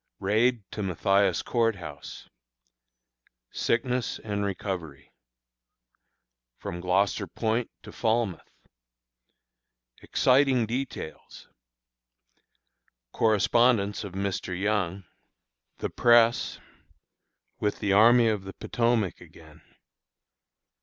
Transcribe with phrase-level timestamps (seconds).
[0.19, 2.27] Raid to Mathias Court House.
[3.51, 5.11] Sickness and Recovery.
[6.57, 8.49] From Gloucester Point to Falmouth.
[10.01, 11.49] Exciting Details.
[13.11, 14.59] Correspondence of Mr.
[14.59, 15.03] Young.
[15.77, 16.59] The Press.
[17.59, 19.61] With the Army of the Potomac again.